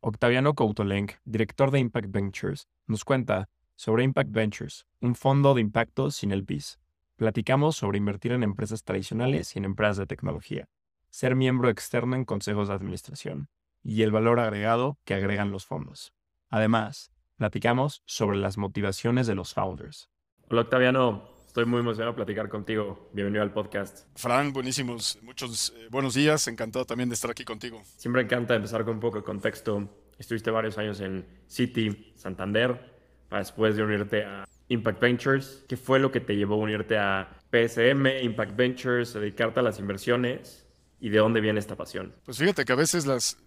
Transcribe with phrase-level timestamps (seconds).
[0.00, 6.12] Octaviano Coutolenc, director de Impact Ventures, nos cuenta sobre Impact Ventures, un fondo de impacto
[6.12, 6.78] sin el PIS.
[7.16, 10.68] Platicamos sobre invertir en empresas tradicionales y en empresas de tecnología,
[11.10, 13.48] ser miembro externo en consejos de administración
[13.82, 16.12] y el valor agregado que agregan los fondos.
[16.48, 20.10] Además, platicamos sobre las motivaciones de los founders.
[20.48, 23.08] Hola Octaviano, Estoy muy emocionado de platicar contigo.
[23.14, 24.06] Bienvenido al podcast.
[24.16, 25.18] Fran, buenísimos.
[25.22, 26.46] Muchos eh, buenos días.
[26.46, 27.82] Encantado también de estar aquí contigo.
[27.96, 29.88] Siempre encanta empezar con un poco de contexto.
[30.18, 32.92] Estuviste varios años en City, Santander,
[33.30, 35.64] para después de unirte a Impact Ventures.
[35.66, 39.78] ¿Qué fue lo que te llevó a unirte a PSM, Impact Ventures, dedicarte a las
[39.78, 40.66] inversiones?
[41.00, 42.12] ¿Y de dónde viene esta pasión?
[42.26, 43.38] Pues fíjate que a veces las,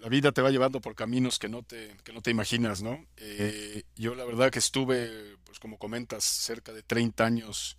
[0.00, 3.04] la, vida te va llevando por caminos que no te, que no te imaginas, ¿no?
[3.16, 7.78] Eh, yo la verdad que estuve pues como comentas, cerca de 30 años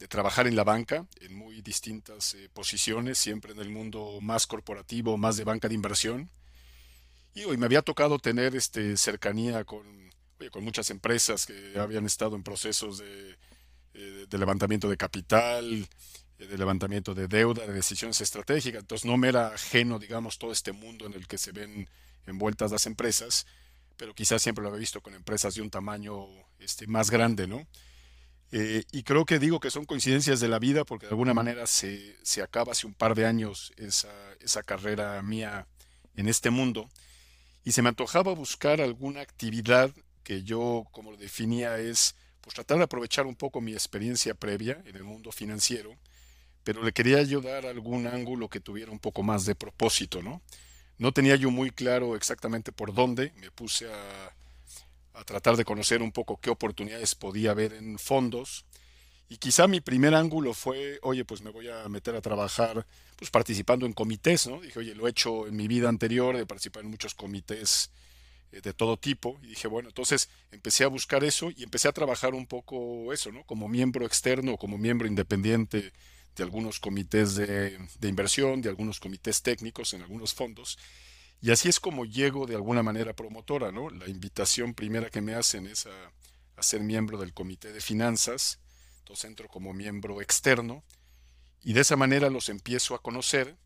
[0.00, 4.48] de trabajar en la banca, en muy distintas eh, posiciones, siempre en el mundo más
[4.48, 6.30] corporativo, más de banca de inversión.
[7.32, 10.10] Y hoy me había tocado tener este, cercanía con,
[10.50, 13.36] con muchas empresas que habían estado en procesos de,
[13.94, 15.88] eh, levantamiento de capital,
[16.46, 18.80] de levantamiento de deuda, de decisiones estratégicas.
[18.80, 21.88] Entonces no me era ajeno, digamos, todo este mundo en el que se ven
[22.26, 23.46] envueltas las empresas
[23.96, 26.26] pero quizás siempre lo había visto con empresas de un tamaño
[26.58, 27.66] este, más grande, ¿no?
[28.52, 31.66] Eh, y creo que digo que son coincidencias de la vida porque de alguna manera
[31.66, 35.66] se, se acaba hace un par de años esa, esa, carrera mía
[36.14, 36.88] en este mundo
[37.64, 39.90] y se me antojaba buscar alguna actividad
[40.22, 44.80] que yo, como lo definía, es pues tratar de aprovechar un poco mi experiencia previa
[44.84, 45.96] en el mundo financiero,
[46.64, 50.40] pero le quería yo dar algún ángulo que tuviera un poco más de propósito, ¿no?
[50.96, 53.32] No tenía yo muy claro exactamente por dónde.
[53.36, 58.64] Me puse a, tratar de conocer un poco qué oportunidades podía haber en fondos.
[59.28, 62.86] Y quizá mi primer ángulo fue, oye, pues me voy a meter a trabajar
[63.16, 64.60] pues participando en comités, ¿no?
[64.60, 67.90] Dije, oye, lo he hecho en mi vida anterior, de participar en muchos comités
[68.52, 69.38] eh, de todo tipo.
[69.42, 73.32] Y dije, bueno, entonces empecé a buscar eso y empecé a trabajar un poco eso,
[73.32, 73.44] ¿no?
[73.44, 75.92] Como miembro externo, como miembro independiente
[76.36, 80.78] de algunos comités de, inversión, de algunos comités técnicos en algunos fondos.
[81.40, 83.90] Y así es como llego de alguna manera promotora, ¿no?
[83.90, 86.12] La invitación primera que me hacen es a,
[86.62, 88.60] ser miembro del comité de finanzas,
[89.00, 90.84] entonces entro como miembro externo
[91.62, 93.56] y de esa manera los empiezo a conocer.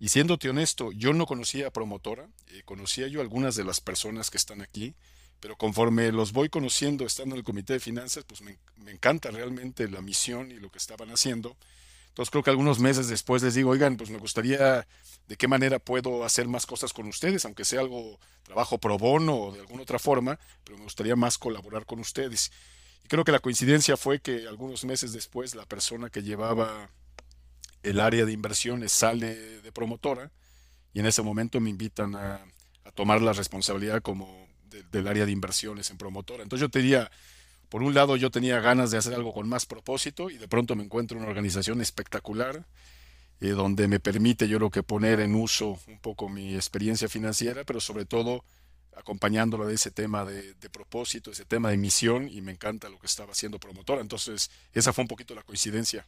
[0.00, 4.30] Y siéndote honesto, yo no conocía a promotora, eh, conocía yo algunas de las personas
[4.30, 4.94] que están aquí,
[5.40, 9.30] pero conforme los voy conociendo estando en el comité de finanzas, pues me, me encanta
[9.30, 11.56] realmente la misión y lo que estaban haciendo.
[12.10, 14.86] Entonces creo que algunos meses después les digo, oigan, pues me gustaría
[15.26, 19.36] de qué manera puedo hacer más cosas con ustedes, aunque sea algo trabajo pro bono
[19.36, 22.50] o de alguna otra forma, pero me gustaría más colaborar con ustedes.
[23.04, 26.90] Y creo que la coincidencia fue que algunos meses después la persona que llevaba
[27.82, 30.30] el área de inversiones sale de promotora
[30.92, 32.44] y en ese momento me invitan a,
[32.94, 34.48] tomar la responsabilidad como
[34.90, 36.42] del área de inversiones en promotora.
[36.42, 37.08] Entonces yo te diría,
[37.70, 40.74] por un lado yo tenía ganas de hacer algo con más propósito y de pronto
[40.74, 42.66] me encuentro en una organización espectacular
[43.40, 47.64] eh, donde me permite yo lo que poner en uso un poco mi experiencia financiera,
[47.64, 48.44] pero sobre todo
[48.94, 53.06] acompañándola de ese tema de, propósito, ese tema de misión y me encanta lo que
[53.06, 54.02] estaba haciendo promotora.
[54.02, 56.04] Entonces esa fue un poquito la coincidencia.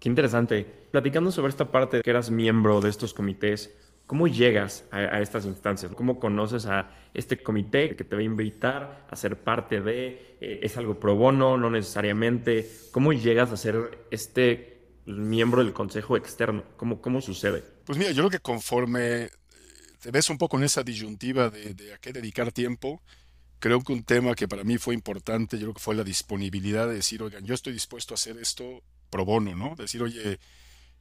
[0.00, 0.64] Qué interesante.
[0.90, 3.70] Platicando sobre esta parte que eras miembro de estos comités,
[4.12, 5.90] ¿Cómo llegas a, estas instancias?
[5.92, 10.36] ¿Cómo conoces a este comité que te va a invitar a ser parte de?
[10.38, 11.56] Eh, ¿Es algo pro bono?
[11.56, 12.70] No necesariamente.
[12.90, 16.62] ¿Cómo llegas a ser este miembro del consejo externo?
[16.76, 17.64] ¿Cómo, cómo sucede?
[17.86, 19.30] Pues mira, yo creo que conforme eh,
[20.02, 23.00] te ves un poco en esa disyuntiva de, a qué dedicar tiempo,
[23.60, 26.86] creo que un tema que para mí fue importante, yo creo que fue la disponibilidad
[26.86, 29.74] de decir, oigan, yo estoy dispuesto a hacer esto pro bono, ¿no?
[29.74, 30.38] Decir, oye,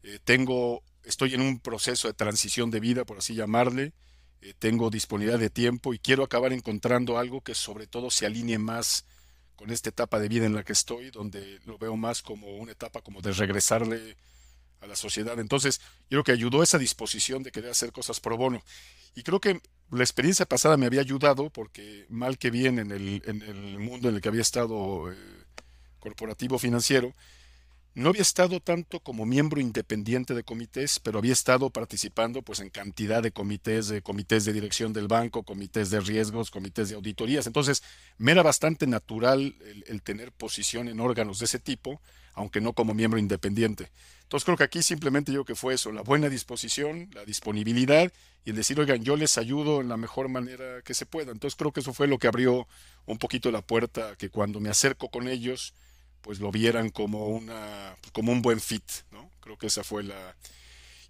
[0.04, 3.94] eh, tengo estoy en un proceso de transición de vida, por así llamarle,
[4.42, 8.58] eh, tengo disponibilidad de tiempo y quiero acabar encontrando algo que sobre todo se alinee
[8.58, 9.06] más
[9.56, 12.72] con esta etapa de vida en la que estoy, donde lo veo más como una
[12.72, 14.18] etapa como de regresarle
[14.80, 15.40] a la sociedad.
[15.40, 18.64] Entonces, yo creo que ayudó esa disposición de querer hacer cosas pro bono.
[19.14, 19.62] Y creo que
[19.92, 24.22] la experiencia pasada me había ayudado porque mal que bien en el, mundo en el
[24.22, 25.16] que había estado eh,
[26.00, 27.14] corporativo financiero,
[27.94, 32.70] no había estado tanto como miembro independiente de comités, pero había estado participando pues en
[32.70, 37.48] cantidad de comités, de comités de dirección del banco, comités de riesgos, comités de auditorías.
[37.48, 37.84] Entonces,
[38.18, 42.02] me era bastante natural el, el tener posición en órganos de ese tipo,
[42.34, 43.90] aunque no como miembro independiente.
[44.24, 48.14] Entonces, creo que aquí simplemente yo que fue eso, la buena disposición, la disponibilidad
[48.46, 51.34] y el decir, oigan, yo les ayudo en la mejor manera que se pueda.
[51.34, 52.66] Entonces, creo que eso fue lo que abrió
[53.06, 55.74] un poquito la puerta, que cuando me acerco con ellos,
[56.22, 59.30] pues lo vieran como una como un buen fit, ¿no?
[59.42, 60.36] Creo que esa fue la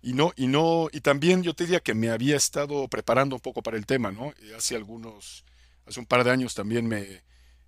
[0.02, 3.42] y no y no y también yo te diría que me había estado preparando un
[3.42, 4.34] poco para el tema, ¿no?
[4.58, 5.44] hace algunos
[5.86, 7.22] hace un par de años también me,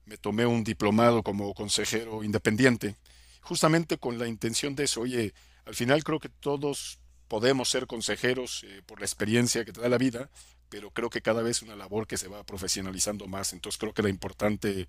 [0.05, 2.95] me tomé un diplomado como consejero independiente,
[3.41, 5.33] justamente con la intención de eso, oye,
[5.65, 9.89] al final creo que todos podemos ser consejeros eh, por la experiencia que te da
[9.89, 10.29] la vida,
[10.69, 13.93] pero creo que cada vez es una labor que se va profesionalizando más, entonces creo
[13.93, 14.87] que era importante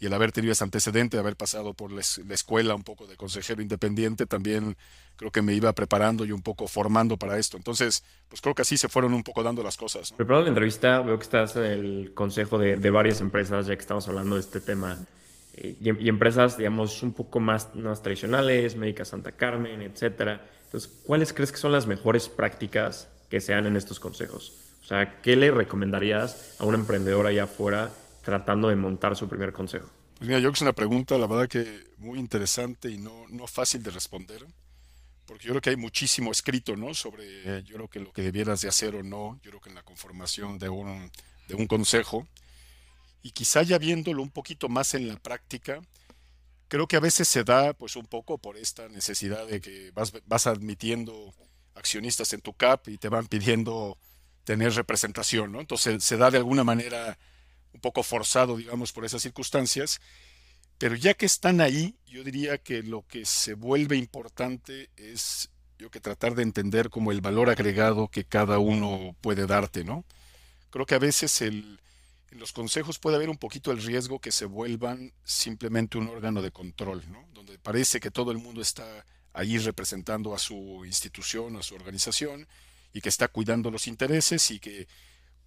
[0.00, 3.16] y el haber tenido ese antecedente de haber pasado por la, escuela un poco de
[3.16, 4.76] consejero independiente, también
[5.16, 7.56] creo que me iba preparando y un poco formando para esto.
[7.56, 10.12] Entonces, pues creo que así se fueron un poco dando las cosas.
[10.18, 10.40] ¿no?
[10.40, 14.08] La entrevista, veo que estás en el consejo de, de, varias empresas, ya que estamos
[14.08, 14.98] hablando de este tema,
[15.54, 20.44] eh, y, y, empresas, digamos, un poco más, más tradicionales, Médica Santa Carmen, etcétera.
[20.64, 24.52] Entonces, ¿cuáles crees que son las mejores prácticas que se dan en estos consejos?
[24.82, 27.90] O sea, ¿qué le recomendarías a un emprendedor allá afuera
[28.24, 29.88] tratando de montar su primer consejo?
[30.16, 33.26] Pues mira, yo creo que es una pregunta, la verdad que muy interesante y no,
[33.28, 34.46] no fácil de responder,
[35.26, 36.94] porque yo creo que hay muchísimo escrito, ¿no?
[36.94, 39.76] Sobre, yo creo que lo que debieras de hacer o no, yo creo que en
[39.76, 41.10] la conformación de un,
[41.48, 42.26] de un consejo,
[43.22, 45.80] y quizá ya viéndolo un poquito más en la práctica,
[46.68, 50.12] creo que a veces se da pues un poco por esta necesidad de que vas,
[50.26, 51.34] vas admitiendo
[51.74, 53.98] accionistas en tu CAP y te van pidiendo
[54.44, 55.60] tener representación, ¿no?
[55.60, 57.18] Entonces se da de alguna manera
[57.74, 60.00] un poco forzado, digamos, por esas circunstancias.
[60.78, 65.90] Pero ya que están ahí, yo diría que lo que se vuelve importante es yo
[65.90, 70.04] que tratar de entender como el valor agregado que cada uno puede darte, ¿no?
[70.70, 71.78] Creo que a veces en
[72.30, 76.50] los consejos puede haber un poquito el riesgo que se vuelvan simplemente un órgano de
[76.50, 77.28] control, ¿no?
[77.32, 82.46] Donde parece que todo el mundo está ahí representando a su institución, a su organización,
[82.92, 84.86] y que está cuidando los intereses y que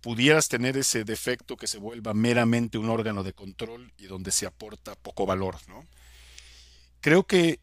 [0.07, 4.45] pudieras tener ese defecto que se vuelva meramente un órgano de control y donde se
[4.45, 5.57] aporta poco valor.
[5.67, 5.85] ¿no?
[7.01, 7.59] Creo que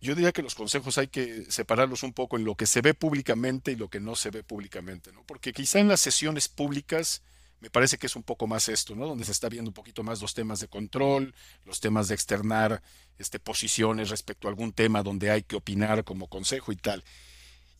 [0.00, 2.94] yo diría que los consejos hay que separarlos un poco en lo que se ve
[2.94, 5.24] públicamente y lo que no se ve públicamente, ¿no?
[5.26, 7.20] porque quizá en las sesiones públicas
[7.58, 9.08] me parece que es un poco más esto, ¿no?
[9.08, 11.34] Donde se está viendo un poquito más los temas de control,
[11.64, 12.80] los temas de externar
[13.18, 17.02] este, posiciones respecto a algún tema donde hay que opinar como consejo y tal.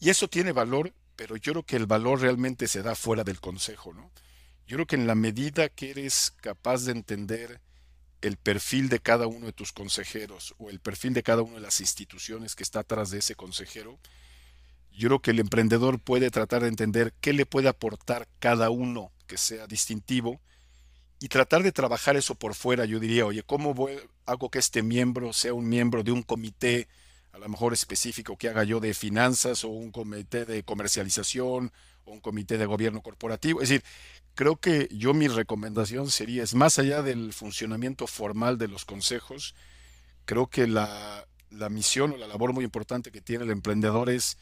[0.00, 3.40] Y eso tiene valor pero yo creo que el valor realmente se da fuera del
[3.40, 4.10] consejo, ¿no?
[4.66, 7.60] Yo creo que en la medida que eres capaz de entender
[8.22, 11.60] el perfil de cada uno de tus consejeros o el perfil de cada una de
[11.60, 13.98] las instituciones que está atrás de ese consejero,
[14.92, 19.10] yo creo que el emprendedor puede tratar de entender qué le puede aportar cada uno
[19.26, 20.40] que sea distintivo
[21.18, 22.84] y tratar de trabajar eso por fuera.
[22.84, 23.74] Yo diría, oye, ¿cómo
[24.26, 26.88] hago que este miembro sea un miembro de un comité
[27.32, 31.72] a lo mejor específico que haga yo de finanzas o un comité de comercialización
[32.04, 33.62] o un comité de gobierno corporativo.
[33.62, 33.84] Es decir,
[34.34, 39.54] creo que yo mi recomendación sería, es más allá del funcionamiento formal de los consejos,
[40.26, 44.36] creo que la, la misión o la labor muy importante que tiene el emprendedor es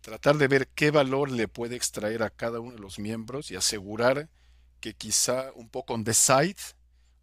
[0.00, 3.56] tratar de ver qué valor le puede extraer a cada uno de los miembros y
[3.56, 4.28] asegurar
[4.80, 6.56] que quizá un poco on the side,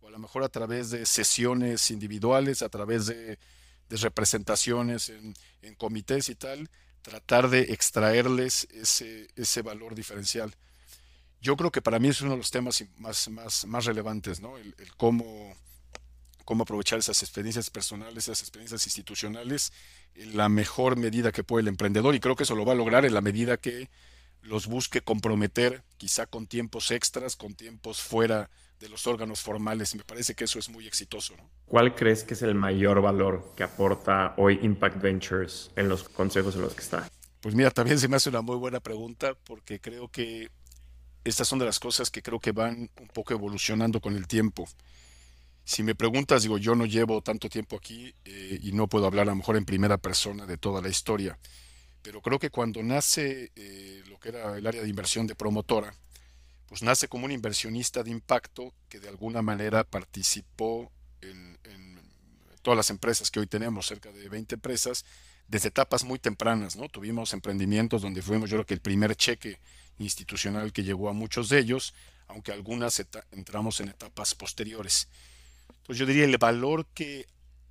[0.02, 3.40] o a lo mejor a través de sesiones individuales, a través de
[3.90, 5.36] de representaciones en,
[5.76, 6.70] comités y tal,
[7.02, 10.56] tratar de extraerles ese, ese valor diferencial.
[11.42, 14.58] Yo creo que para mí es uno de los temas más, más, más relevantes, ¿no?
[14.58, 15.56] El, cómo,
[16.46, 19.72] cómo aprovechar esas experiencias personales, esas experiencias institucionales
[20.16, 22.78] en la mejor medida que puede el emprendedor y creo que eso lo va a
[22.78, 23.90] lograr en la medida que
[24.42, 28.50] los busque comprometer, quizá con tiempos extras, con tiempos fuera de
[28.90, 29.96] los órganos formales.
[29.96, 31.36] Me parece que eso es muy exitoso.
[31.36, 31.50] ¿no?
[31.66, 36.56] ¿Cuál crees que es el mayor valor que aporta hoy Impact Ventures en los consejos
[36.56, 37.10] en los que está?
[37.42, 40.50] Pues mira, también se me hace una muy buena pregunta porque creo que
[41.24, 44.68] estas son de las cosas que creo que van un poco evolucionando con el tiempo.
[45.64, 49.24] Si me preguntas, digo, yo no llevo tanto tiempo aquí eh, y no puedo hablar
[49.24, 51.38] a lo mejor en primera persona de toda la historia,
[52.02, 55.94] pero creo que cuando nace eh, lo que era el área de inversión de promotora,
[56.68, 61.58] pues nace como un inversionista de impacto que de alguna manera participó en,
[62.62, 65.06] todas las empresas que hoy tenemos, cerca de 20 empresas,
[65.48, 66.90] desde etapas muy tempranas, ¿no?
[66.90, 69.62] Tuvimos emprendimientos donde fuimos, yo creo que el primer cheque
[70.00, 71.94] institucional que llegó a muchos de ellos,
[72.28, 75.08] aunque algunas entramos en etapas posteriores.
[75.70, 77.26] Entonces yo diría el valor que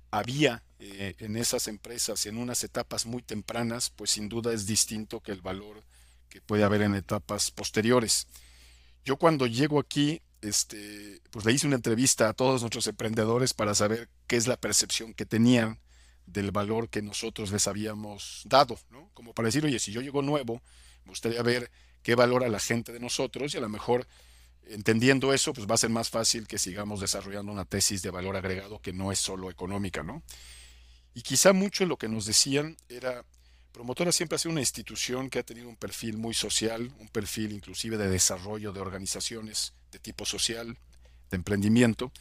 [0.09, 5.19] había eh, en esas empresas en unas etapas muy tempranas, pues sin duda es distinto
[5.19, 5.83] que el valor
[6.29, 8.27] que puede haber en etapas posteriores.
[9.07, 13.73] Yo cuando llego aquí, este, pues le hice una entrevista a todos nuestros emprendedores para
[13.73, 15.79] saber qué es la percepción que tenían
[16.25, 19.09] del valor que nosotros les habíamos dado, ¿no?
[19.13, 20.61] Como para decir, oye, si yo llego nuevo,
[21.05, 21.71] me gustaría ver
[22.03, 24.09] qué valora la gente de nosotros y a lo mejor
[24.65, 28.35] entendiendo eso, pues va a ser más fácil que sigamos desarrollando una tesis de valor
[28.35, 30.21] agregado que no es solo económica, ¿no?
[31.13, 33.23] Y quizá mucho lo que nos decían era,
[33.77, 37.51] Promotora siempre ha sido una institución que ha tenido un perfil muy social, un perfil
[37.51, 40.79] inclusive de desarrollo de organizaciones de tipo social,
[41.29, 42.11] de emprendimiento.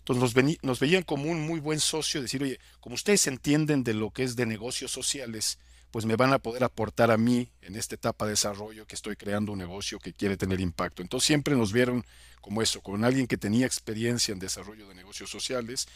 [0.00, 4.10] Entonces nos, veían como un muy buen socio, decir, oye, como ustedes entienden de lo
[4.10, 5.58] que es de negocios sociales,
[5.90, 9.16] pues me van a poder aportar a mí en esta etapa de desarrollo que estoy
[9.16, 11.00] creando un negocio que quiere tener impacto.
[11.00, 12.04] Entonces siempre nos vieron
[12.42, 15.88] como eso, con alguien que tenía experiencia en desarrollo de negocios sociales,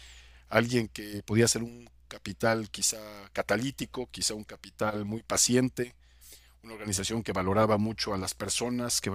[0.49, 2.99] alguien que podía ser un capital quizá
[3.33, 5.95] catalítico, quizá un capital muy paciente,
[6.63, 9.11] una organización que valoraba mucho a las personas, que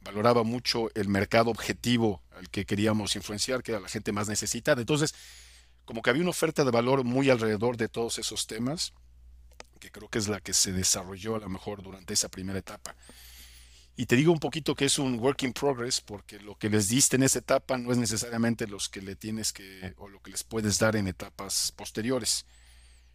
[0.00, 4.80] valoraba mucho el mercado objetivo al que queríamos influenciar, que era la gente más necesitada.
[4.80, 5.16] Entonces,
[5.84, 8.92] como que había una oferta de valor muy alrededor de todos esos temas,
[9.80, 12.94] que creo que es la que se desarrolló a lo mejor durante esa primera etapa.
[13.96, 16.88] Y te digo un poquito que es un work in progress, porque lo que les
[16.88, 20.30] diste en esa etapa no es necesariamente los que le tienes que, o lo que
[20.30, 22.46] les puedes dar en etapas posteriores.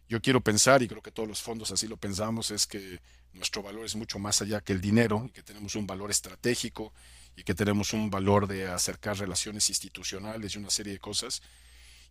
[0.08, 3.00] Yo quiero pensar, y creo que todos los fondos así lo pensamos, es que
[3.32, 6.92] nuestro valor es mucho más allá que el dinero, y que tenemos un valor estratégico,
[7.36, 11.42] y que tenemos un valor de acercar relaciones institucionales y una serie de cosas.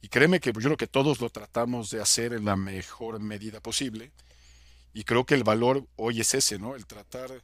[0.01, 3.59] Y créeme que yo creo que todos lo tratamos de hacer en la mejor medida
[3.59, 4.11] posible.
[4.93, 6.75] Y creo que el valor hoy es ese, ¿no?
[6.75, 7.41] El tratar,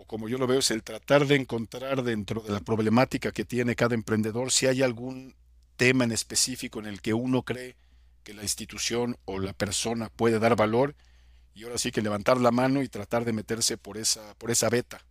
[0.00, 3.44] o como yo lo veo, es el tratar de encontrar dentro de la problemática que
[3.44, 5.34] tiene cada emprendedor si hay algún
[5.76, 7.76] tema en específico en el que uno cree
[8.22, 10.94] que la institución o la persona puede dar valor
[11.54, 14.70] y ahora sí que levantar la mano y tratar de meterse por esa, por esa
[14.70, 15.04] beta.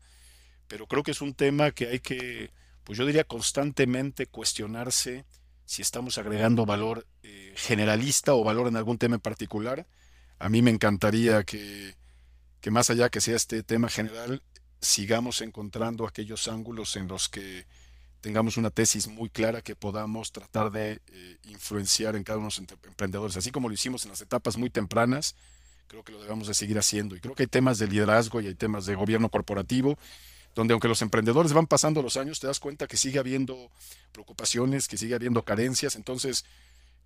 [0.67, 2.49] Pero creo que es un tema que hay que,
[2.83, 5.23] pues yo diría constantemente cuestionarse
[5.65, 9.85] si estamos agregando valor eh, generalista o valor en algún tema en particular.
[10.39, 11.93] A mí me encantaría que,
[12.59, 14.41] que más allá que sea este tema general,
[14.81, 17.65] sigamos encontrando aquellos ángulos en los que
[18.21, 22.61] tengamos una tesis muy clara que podamos tratar de eh, influenciar en cada uno de
[22.61, 25.35] los emprendedores, así como lo hicimos en las etapas muy tempranas,
[25.87, 27.15] creo que lo debemos de seguir haciendo.
[27.15, 29.97] Y creo que hay temas de liderazgo y hay temas de gobierno corporativo,
[30.55, 33.71] donde aunque los emprendedores van pasando los años, te das cuenta que sigue habiendo
[34.11, 36.45] preocupaciones, que sigue habiendo carencias, entonces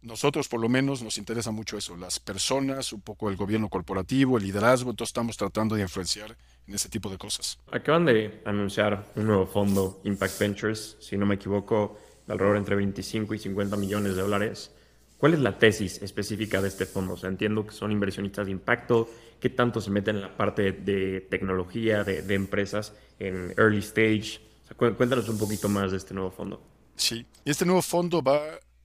[0.03, 4.37] nosotros por lo menos nos interesa mucho eso, las personas, un poco el gobierno corporativo,
[4.37, 7.57] el liderazgo, entonces estamos tratando de influenciar en ese tipo de cosas.
[7.71, 12.75] Acaban de anunciar un nuevo fondo, Impact Ventures, si no me equivoco, de alrededor entre
[12.75, 14.71] 25 y 50 millones de dólares.
[15.17, 17.13] ¿Cuál es la tesis específica de este fondo?
[17.13, 20.73] O sea, entiendo que son inversionistas de impacto, ¿qué tanto se meten en la parte
[20.73, 24.41] de tecnología, de, empresas en early stage?
[24.75, 26.61] cuéntanos un poquito más de este nuevo fondo.
[26.95, 28.41] Sí, este nuevo fondo va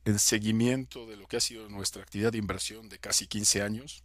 [0.08, 4.04] en seguimiento de lo que ha sido nuestra actividad de inversión de casi 15 años.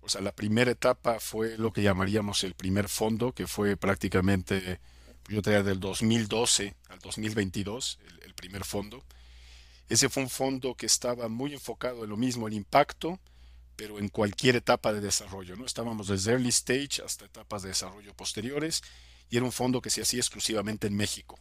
[0.00, 4.80] O sea, la primera etapa fue lo que llamaríamos el primer fondo, que fue prácticamente,
[5.28, 9.04] yo diría, del 2012 al 2022, el, el primer fondo.
[9.88, 13.18] Ese fue un fondo que estaba muy enfocado en lo mismo, el impacto,
[13.74, 15.56] pero en cualquier etapa de desarrollo.
[15.56, 15.66] ¿no?
[15.66, 18.82] Estábamos desde early stage hasta etapas de desarrollo posteriores
[19.28, 21.40] y era un fondo que se hacía exclusivamente en México.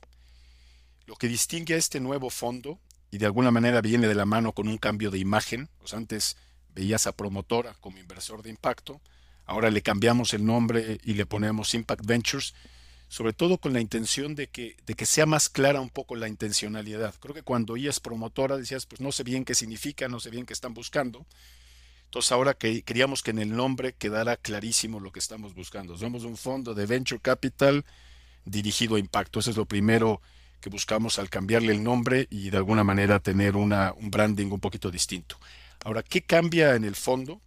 [1.06, 2.80] Lo que distingue a este nuevo fondo
[3.12, 5.70] y de alguna manera viene de la mano con un cambio de imagen.
[5.80, 6.38] Pues antes
[6.74, 9.02] veías a promotora como inversor de impacto,
[9.46, 12.54] ahora le cambiamos el nombre y le ponemos Impact Ventures,
[13.08, 16.28] sobre todo con la intención de que, de que sea más clara un poco la
[16.28, 17.16] intencionalidad.
[17.20, 20.46] Creo que cuando oías promotora decías, pues no sé bien qué significa, no sé bien
[20.46, 21.26] qué están buscando.
[22.06, 25.98] Entonces ahora que queríamos que en el nombre quedara clarísimo lo que estamos buscando.
[25.98, 27.86] Somos un fondo de venture capital
[28.46, 29.40] dirigido a impacto.
[29.40, 30.22] Eso es lo primero
[30.60, 33.72] que buscamos al cambiarle el nombre y de alguna manera tener un
[34.12, 35.40] branding un poquito distinto.
[35.84, 37.42] Ahora, ¿qué cambia en el fondo?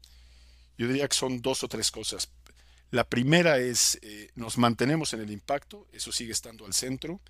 [0.79, 2.31] Yo diría que son dos o tres cosas.
[2.91, 7.21] La primera es, eh, nos mantenemos en el impacto, eso sigue estando al centro.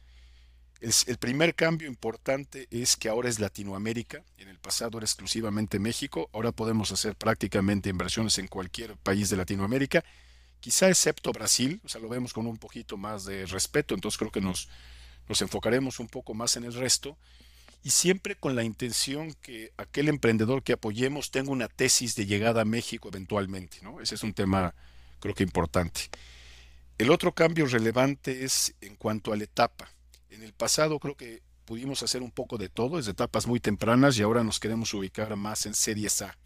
[0.80, 5.78] El, el, primer cambio importante es que ahora es Latinoamérica, en el pasado era exclusivamente
[5.78, 10.02] México, ahora podemos hacer prácticamente inversiones en cualquier país de Latinoamérica,
[10.58, 14.30] quizá excepto Brasil, o sea, lo vemos con un poquito más de respeto, entonces creo
[14.30, 14.68] que nos,
[15.28, 17.16] nos enfocaremos un poco más en el resto
[17.84, 22.62] y siempre con la intención que aquel emprendedor que apoyemos tenga una tesis de llegada
[22.62, 24.00] a México eventualmente, ¿no?
[24.00, 24.74] Ese es un tema
[25.18, 26.10] creo que importante.
[26.98, 29.90] El otro cambio relevante es en cuanto a la etapa.
[30.30, 34.18] En el pasado creo que pudimos hacer un poco de todo desde etapas muy tempranas
[34.18, 36.36] y ahora nos queremos ubicar más en series A.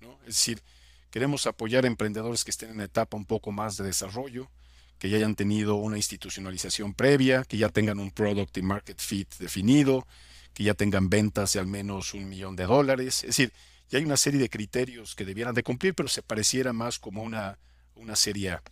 [0.00, 0.18] ¿no?
[0.20, 0.62] Es decir,
[1.10, 4.50] queremos apoyar a emprendedores que estén en etapa un poco más de desarrollo,
[4.98, 9.34] que ya hayan tenido una institucionalización previa, que ya tengan un product y market fit
[9.38, 10.06] definido,
[10.54, 13.24] que ya tengan ventas de al menos un millón de dólares.
[13.24, 13.52] Es decir,
[13.88, 17.22] ya hay una serie de criterios que debieran de cumplir, pero se pareciera más como
[17.22, 17.58] una,
[17.94, 18.62] una serie A.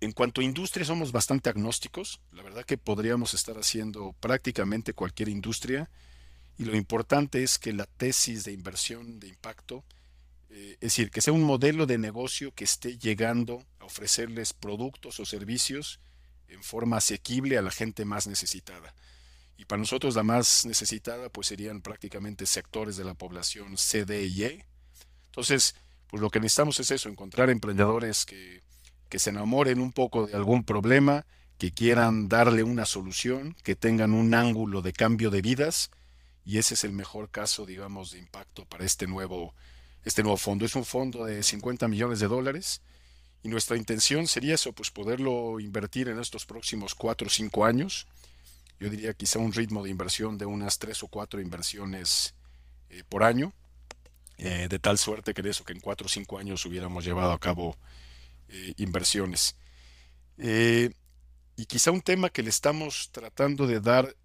[0.00, 2.20] En cuanto a industria, somos bastante agnósticos.
[2.32, 5.90] La verdad que podríamos estar haciendo prácticamente cualquier industria.
[6.58, 9.84] Y lo importante es que la tesis de inversión de impacto,
[10.52, 15.18] eh, es decir, que sea un modelo de negocio que esté llegando a ofrecerles productos
[15.18, 15.98] o servicios
[16.48, 18.94] en forma asequible a la gente más necesitada.
[19.56, 24.26] Y para nosotros la más necesitada pues serían prácticamente sectores de la población C, D
[24.26, 24.66] y E.
[25.26, 25.74] Entonces,
[26.08, 28.60] pues lo que necesitamos es eso, encontrar emprendedores que,
[29.08, 31.24] que se enamoren un poco de algún problema,
[31.56, 35.90] que quieran darle una solución, que tengan un ángulo de cambio de vidas
[36.44, 39.54] y ese es el mejor caso, digamos, de impacto para este nuevo,
[40.04, 40.64] este nuevo fondo.
[40.64, 42.82] Es un fondo de 50 millones de dólares
[43.42, 48.06] y nuestra intención sería eso, pues poderlo invertir en estos próximos 4 o 5 años
[48.82, 52.34] yo diría quizá un ritmo de inversión de unas tres o cuatro inversiones
[52.90, 53.52] eh, por año,
[54.38, 57.30] eh, de tal suerte que de eso que en cuatro o cinco años hubiéramos llevado
[57.30, 57.76] a cabo
[58.48, 59.54] eh, inversiones.
[60.36, 64.16] y quizá un tema que le estamos tratando de dar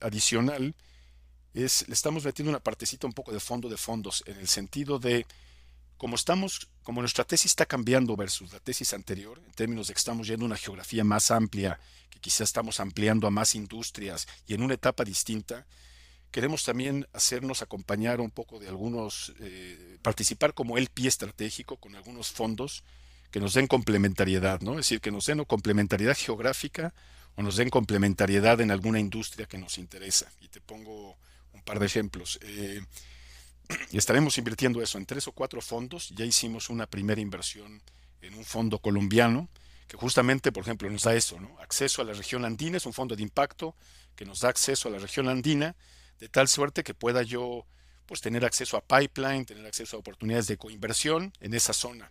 [0.00, 0.74] adicional
[1.64, 4.98] es, le estamos metiendo una partecita un poco de fondo de fondos, en el sentido
[4.98, 5.26] de
[5.96, 9.98] como estamos, como nuestra tesis está cambiando versus la tesis anterior, en términos de que
[9.98, 14.54] estamos yendo a una geografía más amplia, que quizás estamos ampliando a más industrias y
[14.54, 15.66] en una etapa distinta,
[16.30, 21.96] queremos también hacernos acompañar un poco de algunos, eh, participar como el pie estratégico con
[21.96, 22.84] algunos fondos
[23.30, 24.72] que nos den complementariedad, ¿no?
[24.72, 26.94] Es decir, que nos den complementariedad geográfica
[27.34, 30.30] o nos den complementariedad en alguna industria que nos interesa.
[30.40, 31.18] Y te pongo
[31.68, 32.38] par de ejemplos.
[32.42, 32.80] Eh,
[33.92, 36.08] estaremos invirtiendo eso en tres o cuatro fondos.
[36.16, 37.82] Ya hicimos una primera inversión
[38.22, 39.50] en un fondo colombiano
[39.86, 41.58] que justamente, por ejemplo, nos da eso, ¿no?
[41.60, 43.74] Acceso a la región andina, es un fondo de impacto
[44.16, 45.76] que nos da acceso a la región andina,
[46.18, 47.66] de tal suerte que pueda yo
[48.06, 52.10] pues tener acceso a pipeline, tener acceso a oportunidades de coinversión en esa zona.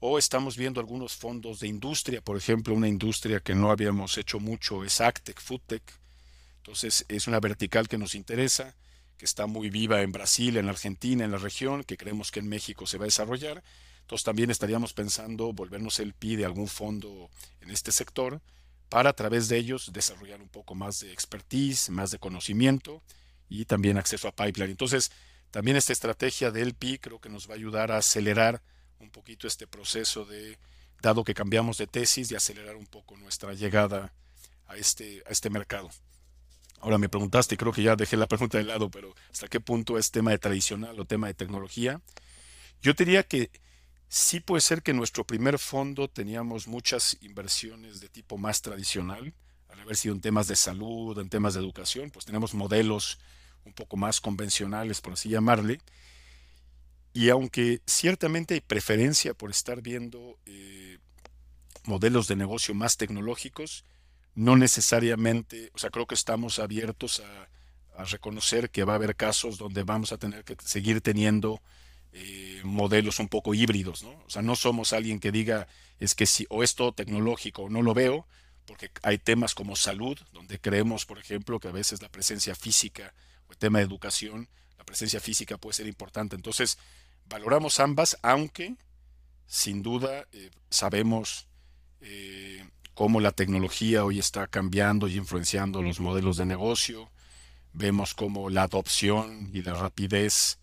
[0.00, 4.40] O estamos viendo algunos fondos de industria, por ejemplo, una industria que no habíamos hecho
[4.40, 5.82] mucho es Actec, Foodtech.
[6.58, 8.74] Entonces es una vertical que nos interesa
[9.18, 12.48] que está muy viva en Brasil, en Argentina, en la región, que creemos que en
[12.48, 13.62] México se va a desarrollar.
[14.00, 17.28] Entonces también estaríamos pensando volvernos el PI de algún fondo
[17.60, 18.40] en este sector
[18.88, 23.02] para a través de ellos desarrollar un poco más de expertise, más de conocimiento
[23.48, 24.70] y también acceso a pipeline.
[24.70, 25.10] Entonces,
[25.50, 28.62] también esta estrategia del PI creo que nos va a ayudar a acelerar
[29.00, 30.58] un poquito este proceso de,
[31.02, 34.12] dado que cambiamos de tesis, de acelerar un poco nuestra llegada
[34.66, 35.90] a este, a este mercado.
[36.80, 39.98] Ahora me preguntaste, creo que ya dejé la pregunta de lado, pero ¿hasta qué punto
[39.98, 42.00] es tema de tradicional o tema de tecnología?
[42.80, 43.50] Yo diría que
[44.08, 49.34] sí puede ser que en nuestro primer fondo teníamos muchas inversiones de tipo más tradicional,
[49.68, 53.18] al haber sido en temas de salud, en temas de educación, pues tenemos modelos
[53.64, 55.80] un poco más convencionales, por así llamarle.
[57.12, 60.98] Y aunque ciertamente hay preferencia por estar viendo eh,
[61.84, 63.84] modelos de negocio más tecnológicos,
[64.38, 67.48] no necesariamente, o sea, creo que estamos abiertos a,
[68.04, 71.60] reconocer que va a haber casos donde vamos a tener que seguir teniendo
[72.12, 74.10] eh, modelos un poco híbridos, ¿no?
[74.10, 75.66] O sea, no somos alguien que diga
[75.98, 78.24] es que si o es todo tecnológico o no lo veo,
[78.66, 83.12] porque hay temas como salud, donde creemos, por ejemplo, que a veces la presencia física
[83.48, 84.48] o el tema de educación,
[84.78, 86.36] la presencia física puede ser importante.
[86.36, 86.78] Entonces,
[87.28, 88.76] valoramos ambas, aunque
[89.48, 91.48] sin duda eh, sabemos
[92.00, 92.64] eh,
[92.98, 97.12] cómo la tecnología hoy está cambiando y influenciando los modelos de negocio.
[97.72, 100.58] Vemos cómo la adopción y la rapidez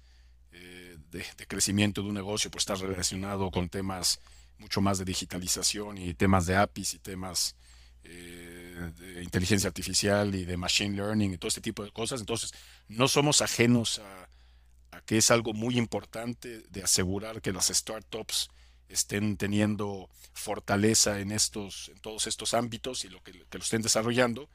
[0.51, 4.19] eh, de, crecimiento de un negocio pues, está relacionado con temas
[4.57, 7.55] mucho más de digitalización y temas de APIs y temas
[8.03, 12.19] eh, de inteligencia artificial y de machine learning y todo este tipo de cosas.
[12.19, 12.51] Entonces,
[12.89, 18.49] no somos ajenos a, a que es algo muy importante de asegurar que las startups
[18.89, 24.49] estén teniendo fortaleza en estos, en todos estos ámbitos y lo que, lo estén desarrollando,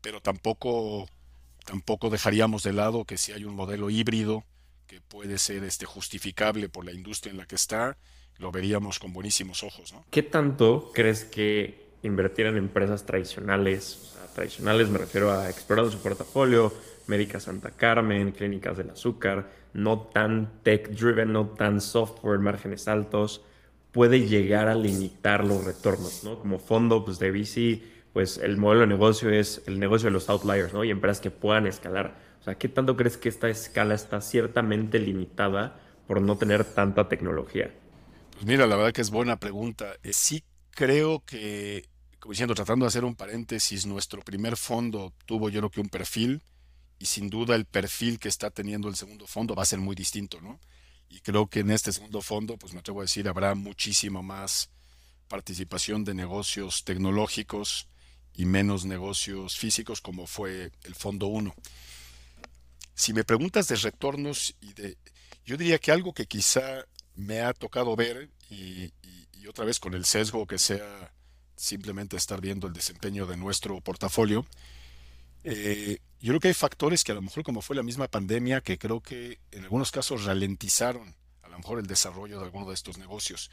[0.00, 1.08] pero tampoco,
[1.64, 4.44] tampoco dejaríamos de lado que si hay un modelo híbrido
[4.86, 7.96] que puede ser este, justificable por la industria en la que está,
[8.38, 9.94] lo veríamos con buenísimos ojos.
[10.10, 16.72] ¿Qué tanto crees que invertir en empresas tradicionales, tradicionales me refiero a explorar su portafolio,
[17.06, 23.42] Médica Santa Carmen, Clínicas del Azúcar, no tan tech-driven, no tan software, márgenes altos,
[23.92, 26.38] puede llegar a limitar los retornos, ¿no?
[26.38, 30.28] Como fondo pues, de VC, pues el modelo de negocio es el negocio de los
[30.28, 30.82] outliers, ¿no?
[30.82, 32.16] Y empresas que puedan escalar.
[32.40, 37.08] O sea, ¿qué tanto crees que esta escala está ciertamente limitada por no tener tanta
[37.08, 37.72] tecnología?
[38.32, 39.94] Pues mira, la verdad que es buena pregunta.
[40.02, 45.50] Eh, sí creo que, como diciendo, tratando de hacer un paréntesis, nuestro primer fondo tuvo
[45.50, 46.42] yo creo que un perfil
[46.98, 49.94] y sin duda el perfil que está teniendo el segundo fondo va a ser muy
[49.94, 50.58] distinto, ¿no?
[51.12, 54.70] Y creo que en este segundo fondo, pues me atrevo a decir, habrá muchísimo más
[55.28, 57.86] participación de negocios tecnológicos
[58.32, 61.54] y menos negocios físicos como fue el fondo 1.
[62.94, 64.96] Si me preguntas de retornos y de...
[65.44, 68.90] Yo diría que algo que quizá me ha tocado ver y,
[69.46, 71.12] otra vez con el sesgo que sea
[71.56, 74.46] simplemente estar viendo el desempeño de nuestro portafolio,
[75.44, 78.60] eh, yo creo que hay factores que a lo mejor como fue la misma pandemia
[78.60, 82.74] que creo que en algunos casos ralentizaron a lo mejor el desarrollo de alguno de
[82.74, 83.50] estos negocios.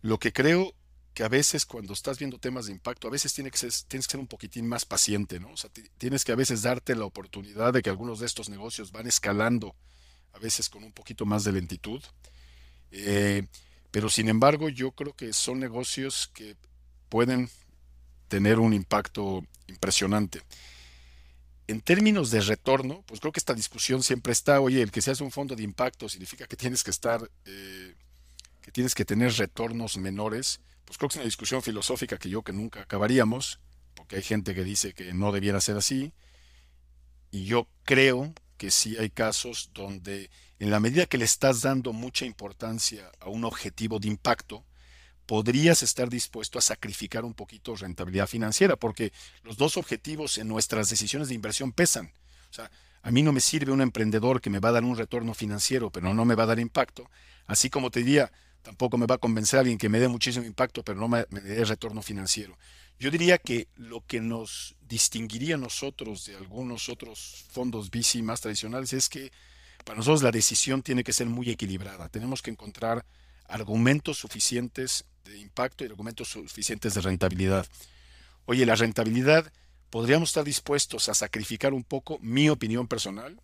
[0.00, 0.74] Lo que creo
[1.12, 4.26] que a veces cuando estás viendo temas de impacto, a veces tienes que ser, un
[4.26, 5.50] poquitín más paciente, ¿no?
[5.50, 8.92] O sea, tienes que a veces darte la oportunidad de que algunos de estos negocios
[8.92, 9.74] van escalando,
[10.32, 12.02] a veces con un poquito más de lentitud.
[12.92, 13.46] Eh,
[13.90, 16.56] pero sin embargo, yo creo que son negocios que
[17.08, 17.50] pueden
[18.28, 20.40] tener un impacto impresionante.
[21.72, 25.20] En términos de retorno, pues creo que esta discusión siempre está, oye, el que seas
[25.20, 27.94] un fondo de impacto significa que tienes que estar, eh,
[28.60, 32.42] que tienes que tener retornos menores pues creo que es una discusión filosófica que yo
[32.42, 33.60] que nunca acabaríamos,
[33.94, 36.12] porque hay gente que dice que no debiera ser así,
[37.30, 41.94] y yo creo que sí hay casos donde en la medida que le estás dando
[41.94, 44.64] mucha importancia a un objetivo de impacto,
[45.26, 50.88] podrías estar dispuesto a sacrificar un poquito rentabilidad financiera, porque los dos objetivos en nuestras
[50.90, 52.12] decisiones de inversión pesan.
[52.50, 52.70] O sea,
[53.02, 55.90] a mí no me sirve un emprendedor que me va a dar un retorno financiero,
[55.90, 57.10] pero no me va a dar impacto,
[57.46, 58.30] así como te diría,
[58.62, 61.24] Tampoco me va a convencer a alguien que me dé muchísimo impacto, pero no me,
[61.24, 62.56] dé retorno financiero.
[62.98, 68.40] Yo diría que lo que nos distinguiría a nosotros de algunos otros fondos VC más
[68.40, 69.32] tradicionales es que
[69.84, 72.08] para nosotros la decisión tiene que ser muy equilibrada.
[72.08, 73.04] Tenemos que encontrar
[73.48, 77.66] argumentos suficientes de impacto y argumentos suficientes de rentabilidad.
[78.44, 79.50] Oye, la rentabilidad,
[79.90, 83.40] podríamos estar dispuestos a sacrificar un poco, mi opinión personal,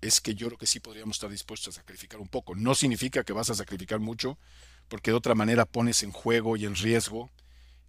[0.00, 2.54] es que yo creo que sí podríamos estar dispuestos a sacrificar un poco.
[2.54, 4.38] No significa que vas a sacrificar mucho,
[4.88, 7.30] porque de otra manera pones en juego y en riesgo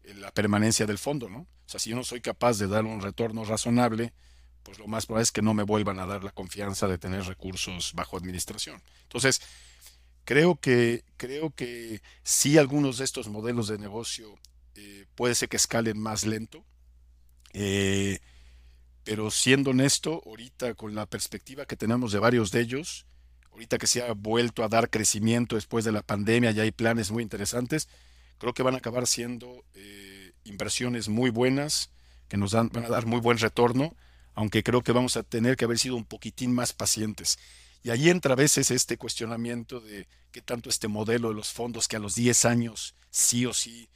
[0.03, 1.39] eh, la permanencia del fondo, ¿no?
[1.39, 4.13] O sea, si yo no soy capaz de dar un retorno razonable,
[4.63, 7.23] pues lo más probable es que no me vuelvan a dar la confianza de tener
[7.25, 8.81] recursos bajo administración.
[9.03, 9.41] Entonces,
[10.25, 14.37] creo que, creo que sí algunos de estos modelos de negocio
[14.75, 16.65] eh, puede ser que escalen más lento.
[17.53, 18.19] Eh,
[19.05, 23.05] pero siendo honesto, ahorita con la perspectiva que tenemos de varios de ellos,
[23.51, 27.11] ahorita que se ha vuelto a dar crecimiento después de la pandemia, ya hay planes
[27.11, 27.87] muy interesantes,
[28.39, 31.91] creo que van a acabar siendo eh, inversiones muy buenas,
[32.27, 33.95] que nos dan, van a dar muy buen retorno,
[34.33, 37.37] aunque creo que vamos a tener que haber sido un poquitín más pacientes.
[37.85, 41.87] Y ahí entra a veces este cuestionamiento de qué tanto este modelo de los fondos
[41.87, 43.89] que a los 10 años sí o sí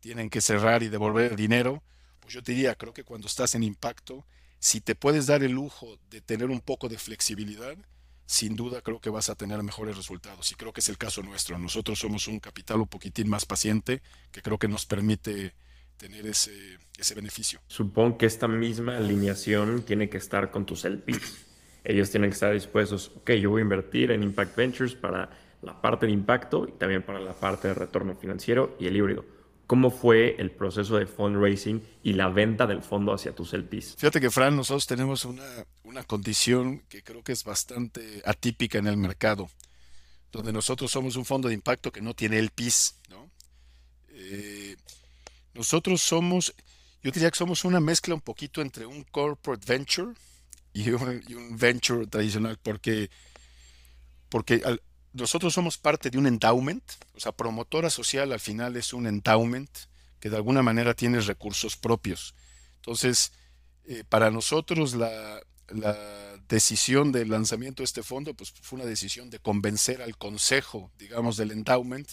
[0.00, 1.84] tienen que cerrar y devolver el dinero,
[2.18, 4.26] pues yo te diría, creo que cuando estás en impacto,
[4.58, 7.76] si te puedes dar el lujo de tener un poco de flexibilidad,
[8.24, 10.50] sin duda creo que vas a tener mejores resultados.
[10.50, 11.56] Y creo que es el caso nuestro.
[11.56, 15.54] Nosotros somos un capital un poquitín más paciente que creo que nos permite
[15.98, 17.60] tener ese, ese beneficio.
[17.68, 21.46] Supongo que esta misma alineación tiene que estar con tus LPs.
[21.88, 25.30] Ellos tienen que estar dispuestos, ok, yo voy a invertir en Impact Ventures para
[25.62, 29.24] la parte de impacto y también para la parte de retorno financiero y el híbrido
[29.66, 33.96] ¿Cómo fue el proceso de fundraising y la venta del fondo hacia tus LPs?
[33.96, 35.44] Fíjate que, Fran, nosotros tenemos una,
[35.82, 39.50] una condición que creo que es bastante atípica en el mercado,
[40.30, 43.00] donde nosotros somos un fondo de impacto que no tiene LPs.
[43.08, 43.28] ¿no?
[44.10, 44.76] Eh,
[45.52, 46.54] nosotros somos,
[47.02, 50.12] yo diría que somos una mezcla un poquito entre un corporate venture
[50.76, 53.08] y un, venture tradicional, porque,
[54.28, 54.62] porque
[55.14, 56.82] nosotros somos parte de un endowment,
[57.14, 59.70] o sea, promotora social al final es un endowment
[60.20, 62.34] que de alguna manera tiene recursos propios.
[62.76, 63.32] Entonces,
[63.86, 65.40] eh, para nosotros la,
[66.48, 71.36] decisión del lanzamiento de este fondo pues, fue una decisión de convencer al consejo, digamos,
[71.36, 72.08] del endowment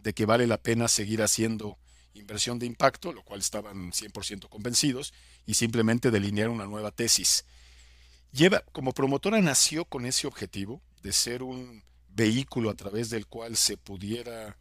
[0.00, 1.78] de que vale la pena seguir haciendo
[2.14, 5.12] inversión de impacto, lo cual estaban 100% convencidos,
[5.46, 7.44] y simplemente delinear una nueva tesis.
[8.32, 13.56] Lleva, como promotora nació con ese objetivo de ser un vehículo a través del cual
[13.56, 14.56] se pudiera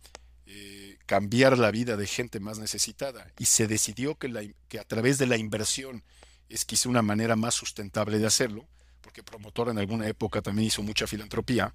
[0.46, 3.32] eh, cambiar la vida de gente más necesitada.
[3.38, 6.04] Y se decidió que, la, que a través de la inversión
[6.50, 8.66] es quizá una manera más sustentable de hacerlo,
[9.02, 11.74] porque promotor en alguna época también hizo mucha filantropía,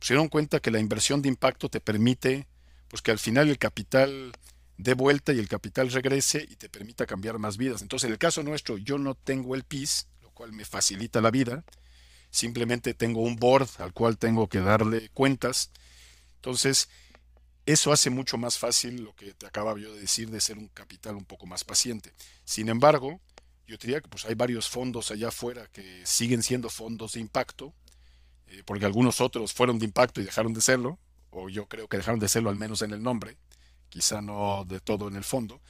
[0.00, 2.46] se dieron cuenta que la inversión de impacto te permite,
[2.88, 4.32] pues que al final el capital
[4.78, 7.82] dé vuelta y el capital regrese y te permita cambiar más vidas.
[7.82, 10.08] Entonces, en el caso nuestro, yo no tengo el PIS,
[10.40, 11.64] cual me facilita la vida.
[12.30, 15.70] Simplemente tengo un board al cual tengo que darle cuentas.
[16.36, 16.88] Entonces,
[17.66, 20.68] eso hace mucho más fácil lo que te acababa yo de decir de ser un
[20.68, 22.14] capital un poco más paciente.
[22.46, 23.20] Sin embargo,
[23.66, 27.74] yo diría que pues hay varios fondos allá afuera que siguen siendo fondos de impacto,
[28.46, 30.98] eh, porque algunos otros fueron de impacto y dejaron de serlo,
[31.28, 33.36] o yo creo que dejaron de serlo al menos en el nombre,
[33.90, 35.60] quizá no de todo en el fondo,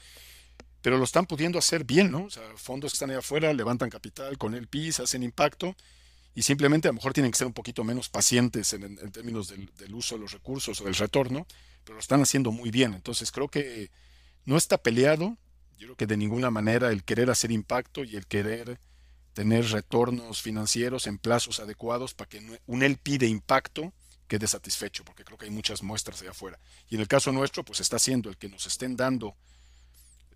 [0.83, 2.25] pero lo están pudiendo hacer bien, ¿no?
[2.25, 5.77] O sea, fondos que están allá afuera levantan capital con el PIS, hacen impacto,
[6.35, 9.71] y simplemente a lo mejor tienen que ser un poquito menos pacientes en, términos del,
[9.77, 11.47] del, uso de los recursos o del retorno,
[11.85, 12.95] pero lo están haciendo muy bien.
[12.95, 13.91] Entonces creo que
[14.45, 15.37] no está peleado,
[15.79, 18.79] yo creo que de ninguna manera el querer hacer impacto y el querer
[19.33, 23.93] tener retornos financieros en plazos adecuados para que un LP de impacto
[24.29, 26.59] quede satisfecho, porque creo que hay muchas muestras allá afuera.
[26.89, 29.35] Y en el caso nuestro, pues está siendo el que nos estén dando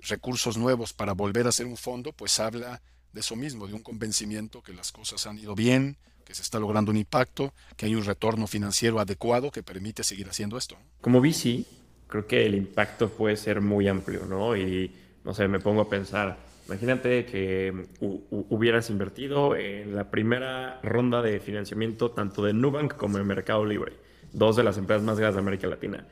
[0.09, 2.81] recursos nuevos para volver a hacer un fondo, pues habla
[3.13, 6.59] de eso mismo, de un convencimiento que las cosas han ido bien, que se está
[6.59, 10.77] logrando un impacto, que hay un retorno financiero adecuado que permite seguir haciendo esto.
[11.01, 11.65] Como VC,
[12.07, 14.57] creo que el impacto puede ser muy amplio, ¿no?
[14.57, 14.91] Y
[15.23, 21.41] no sé, me pongo a pensar, imagínate que hubieras invertido en la primera ronda de
[21.41, 23.93] financiamiento tanto de Nubank como de Mercado Libre,
[24.33, 26.07] dos de las empresas más grandes de América Latina.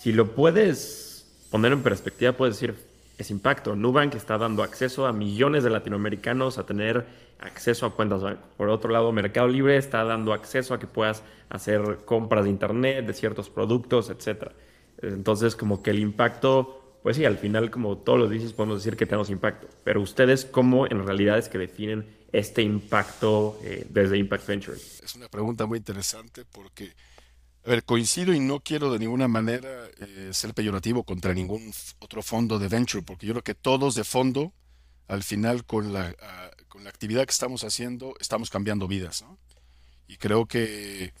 [0.00, 3.76] Si lo puedes poner en perspectiva, puedes decir, es impacto.
[3.76, 7.06] Nubank está dando acceso a millones de latinoamericanos a tener
[7.40, 8.22] acceso a cuentas.
[8.56, 13.06] Por otro lado, Mercado Libre está dando acceso a que puedas hacer compras de internet
[13.06, 14.52] de ciertos productos, etc.
[15.00, 18.96] Entonces, como que el impacto pues sí, al final, como todos los dices, podemos decir
[18.96, 19.66] que tenemos impacto.
[19.82, 25.00] Pero ustedes, ¿cómo en realidad es que definen este impacto eh, desde Impact Ventures?
[25.02, 26.92] Es una pregunta muy interesante porque,
[27.64, 32.22] a ver, coincido y no quiero de ninguna manera eh, ser peyorativo contra ningún otro
[32.22, 34.52] fondo de venture, porque yo creo que todos de fondo,
[35.06, 39.22] al final, con la, ah, con la actividad que estamos haciendo, estamos cambiando vidas.
[39.22, 39.38] ¿no?
[40.08, 41.12] Y creo que,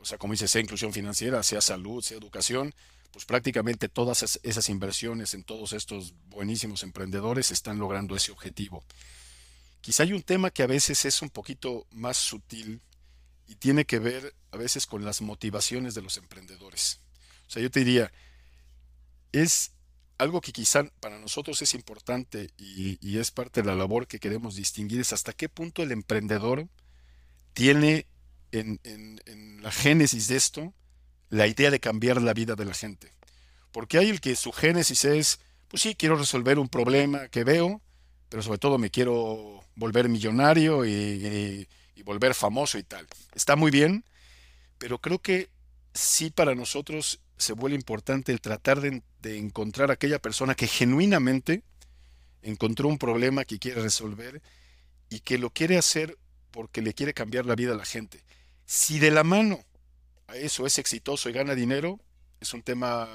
[0.00, 2.74] o sea, como dice, sea inclusión financiera, sea salud, sea educación,
[3.12, 8.82] pues prácticamente todas esas inversiones en todos estos buenísimos emprendedores están logrando ese objetivo.
[9.82, 12.80] Quizá hay un tema que a veces es un poquito más sutil
[13.48, 17.00] y tiene que ver a veces con las motivaciones de los emprendedores.
[17.48, 18.12] O sea, yo te diría,
[19.32, 19.72] es
[20.18, 24.54] algo que quizá para nosotros es importante y, es parte de la labor que queremos
[24.54, 26.68] distinguir, es hasta qué punto el emprendedor
[27.52, 28.06] tiene
[28.52, 30.74] en la génesis de esto
[31.30, 33.12] la idea de cambiar la vida de la gente.
[33.72, 37.80] Porque hay el que su génesis es, pues sí, quiero resolver un problema que veo,
[38.28, 41.68] pero sobre todo me quiero volver millonario y,
[42.02, 43.06] volver famoso y tal.
[43.34, 44.04] Está muy bien,
[44.78, 45.50] pero creo que
[45.94, 50.66] sí para nosotros se vuelve importante el tratar de, de encontrar a aquella persona que
[50.66, 51.62] genuinamente
[52.42, 54.42] encontró un problema que quiere resolver
[55.10, 56.18] y que lo quiere hacer
[56.50, 58.22] porque le quiere cambiar la vida a la gente.
[58.66, 59.64] Si de la mano
[60.34, 62.00] eso es exitoso y gana dinero,
[62.40, 63.08] es un tema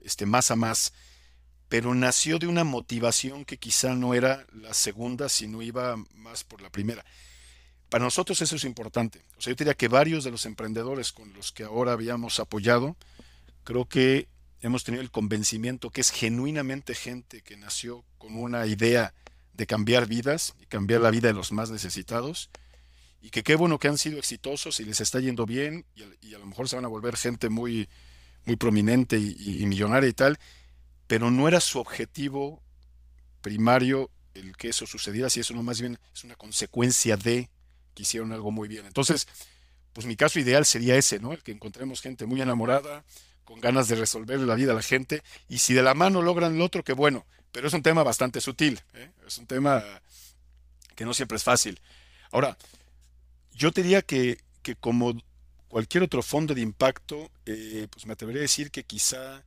[0.00, 0.92] este, más a más,
[1.68, 6.62] pero nació de una motivación que quizá no era la segunda, sino iba más por
[6.62, 7.04] la primera.
[7.94, 9.22] Para nosotros eso es importante.
[9.38, 12.96] O sea, yo diría que varios de los emprendedores con los que ahora habíamos apoyado,
[13.62, 14.26] creo que
[14.62, 19.14] hemos tenido el convencimiento que es genuinamente gente que nació con una idea
[19.52, 22.50] de cambiar vidas y cambiar la vida de los más necesitados
[23.22, 26.38] y que qué bueno que han sido exitosos y les está yendo bien y, a
[26.38, 27.88] lo mejor se van a volver gente muy,
[28.44, 30.40] muy prominente y, millonaria y tal,
[31.06, 32.60] pero no era su objetivo
[33.40, 37.50] primario el que eso sucediera, si eso no más bien es una consecuencia de
[37.94, 38.86] que hicieron algo muy bien.
[38.86, 39.26] Entonces,
[39.92, 41.32] pues mi caso ideal sería ese, ¿no?
[41.32, 43.04] El que encontremos gente muy enamorada,
[43.44, 46.58] con ganas de resolver la vida a la gente, y si de la mano logran
[46.58, 49.10] lo otro, qué bueno, pero es un tema bastante sutil, ¿eh?
[49.26, 49.84] es un tema
[50.96, 51.80] que no siempre es fácil.
[52.32, 52.56] Ahora,
[53.52, 55.14] yo diría que, que como
[55.68, 59.44] cualquier otro fondo de impacto, eh, pues me atrevería a decir que quizá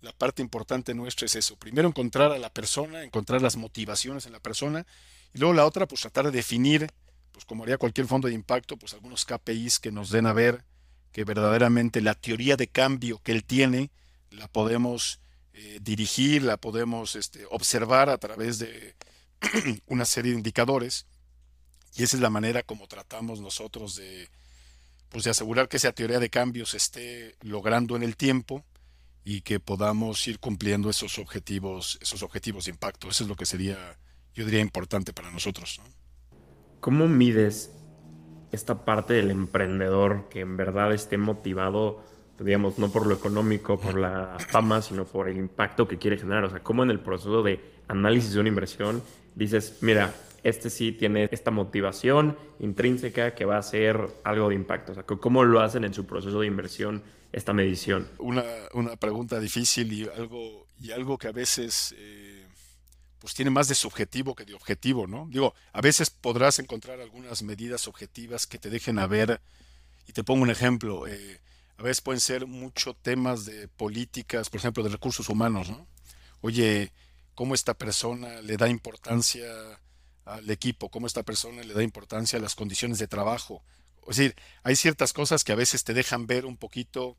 [0.00, 1.56] la parte importante nuestra es eso.
[1.56, 4.86] Primero encontrar a la persona, encontrar las motivaciones en la persona,
[5.34, 6.90] y luego la otra, pues tratar de definir,
[7.32, 10.64] pues como haría cualquier fondo de impacto, pues algunos KPIs que nos den a ver
[11.12, 13.90] que verdaderamente la teoría de cambio que él tiene
[14.30, 15.20] la podemos
[15.52, 18.94] eh, dirigir, la podemos este, observar a través de
[19.86, 21.06] una serie de indicadores
[21.96, 24.28] y esa es la manera como tratamos nosotros de,
[25.08, 28.64] pues de asegurar que esa teoría de cambios se esté logrando en el tiempo
[29.24, 33.08] y que podamos ir cumpliendo esos objetivos, esos objetivos de impacto.
[33.08, 33.98] Eso es lo que sería,
[34.34, 35.80] yo diría, importante para nosotros.
[36.80, 37.76] ¿Cómo mides
[38.52, 42.02] esta parte del emprendedor que en verdad esté motivado
[42.44, 46.44] digamos, no por lo económico, por la fama, sino por el impacto que quiere generar.
[46.44, 49.02] O sea, cómo en el proceso de análisis de una inversión
[49.34, 54.92] dices, mira, este sí tiene esta motivación intrínseca que va a ser algo de impacto.
[54.92, 58.08] O sea, ¿cómo lo hacen en su proceso de inversión esta medición?
[58.18, 61.94] Una, una pregunta difícil y algo, y algo que a veces...
[61.98, 62.39] Eh,
[63.20, 65.28] pues tiene más de subjetivo que de objetivo, ¿no?
[65.30, 69.40] Digo, a veces podrás encontrar algunas medidas objetivas que te dejen a ver,
[70.06, 71.40] y te pongo un ejemplo, eh,
[71.76, 75.86] a veces pueden ser muchos temas de políticas, por ejemplo, de recursos humanos, ¿no?
[76.40, 76.92] Oye,
[77.34, 79.46] ¿cómo esta persona le da importancia
[80.24, 80.90] al equipo?
[80.90, 83.62] ¿Cómo esta persona le da importancia a las condiciones de trabajo?
[84.08, 87.18] Es decir, hay ciertas cosas que a veces te dejan ver un poquito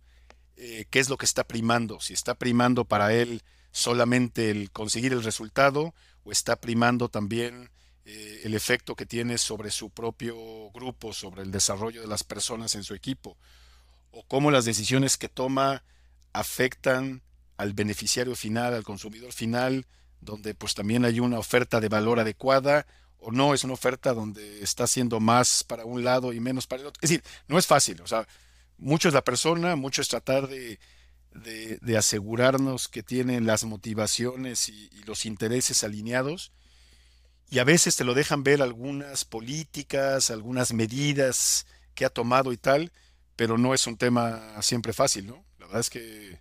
[0.57, 5.13] eh, qué es lo que está primando, si está primando para él solamente el conseguir
[5.13, 7.69] el resultado o está primando también
[8.05, 10.35] eh, el efecto que tiene sobre su propio
[10.71, 13.37] grupo, sobre el desarrollo de las personas en su equipo,
[14.11, 15.83] o cómo las decisiones que toma
[16.33, 17.21] afectan
[17.57, 19.85] al beneficiario final, al consumidor final,
[20.19, 22.85] donde pues también hay una oferta de valor adecuada
[23.19, 26.81] o no es una oferta donde está haciendo más para un lado y menos para
[26.81, 26.99] el otro.
[27.03, 28.27] Es decir, no es fácil, o sea,
[28.77, 30.79] mucho es la persona, mucho es tratar de
[31.33, 36.51] de, asegurarnos que tienen las motivaciones y, los intereses alineados.
[37.49, 41.65] Y a veces te lo dejan ver algunas políticas, algunas medidas
[41.95, 42.91] que ha tomado y tal,
[43.35, 45.43] pero no es un tema siempre fácil, ¿no?
[45.59, 46.39] La verdad es que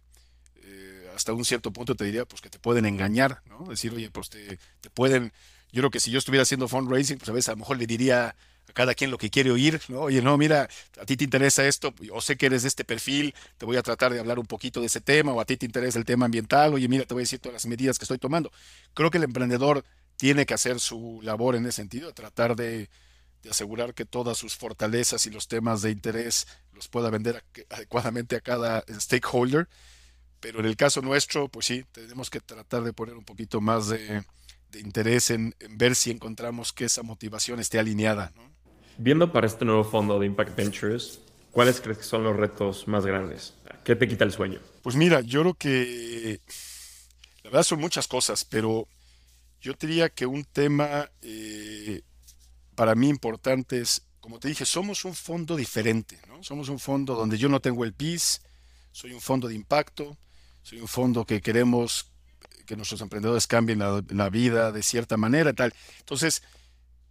[0.63, 3.65] eh, hasta un cierto punto te diría pues que te pueden engañar, ¿no?
[3.69, 5.33] Decir, oye, pues te, te pueden...
[5.73, 7.87] Yo creo que si yo estuviera haciendo fundraising, pues a veces a lo mejor le
[7.87, 8.37] diría
[8.73, 10.01] cada quien lo que quiere oír, ¿no?
[10.03, 10.69] Oye, no, mira,
[11.01, 13.83] a ti te interesa esto, o sé que eres de este perfil, te voy a
[13.83, 16.27] tratar de hablar un poquito de ese tema, o a ti te interesa el tema
[16.27, 18.51] ambiental, oye, mira, te voy a decir todas las medidas que estoy tomando.
[18.95, 19.85] Creo que el emprendedor
[20.21, 22.91] tiene que hacer su labor en ese sentido, tratar de,
[23.49, 28.41] asegurar que todas sus fortalezas y los temas de interés los pueda vender adecuadamente a
[28.43, 29.67] cada stakeholder.
[30.39, 33.89] Pero en el caso nuestro, pues sí, tenemos que tratar de poner un poquito más
[33.89, 34.23] de,
[34.75, 38.31] interés en, ver si encontramos que esa motivación esté alineada.
[38.37, 38.43] ¿no?
[39.03, 41.21] Viendo para este nuevo fondo de Impact Ventures,
[41.53, 43.55] ¿cuáles crees que son los retos más grandes?
[43.83, 44.61] ¿Qué te quita el sueño?
[44.83, 46.41] Pues mira, yo creo que
[47.43, 48.87] la verdad son muchas cosas, pero
[49.63, 52.03] yo diría que un tema eh,
[52.75, 56.45] para mí importante es, como te dije, somos un fondo diferente, ¿no?
[56.45, 58.43] Somos un fondo donde yo no tengo el PIS,
[58.93, 60.19] soy un fondo de impacto,
[60.63, 62.11] soy un fondo que queremos
[62.67, 65.73] que nuestros emprendedores cambien la, la vida de cierta manera, tal.
[66.01, 66.43] Entonces,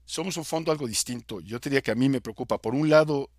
[0.09, 1.39] somos un fondo algo distinto.
[1.39, 3.29] Yo diría que a mí me preocupa, por un lado,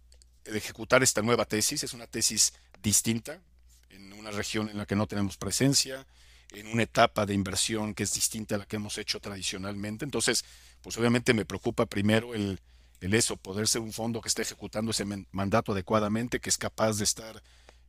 [0.44, 1.82] el ejecutar esta nueva tesis.
[1.82, 3.40] Es una tesis distinta,
[3.90, 6.06] en una región en la que no tenemos presencia,
[6.52, 10.04] en una etapa de inversión que es distinta a la que hemos hecho tradicionalmente.
[10.04, 10.44] Entonces,
[10.80, 12.60] pues obviamente me preocupa primero el,
[13.00, 16.98] el eso, poder ser un fondo que esté ejecutando ese mandato adecuadamente, que es capaz
[16.98, 17.42] de estar